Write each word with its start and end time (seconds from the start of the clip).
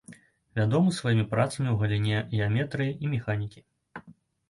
Вядомы 0.59 0.93
сваімі 1.01 1.27
працамі 1.35 1.69
ў 1.71 1.75
галіне 1.83 2.17
геаметрыі 2.43 2.99
і 3.07 3.15
механікі. 3.15 3.67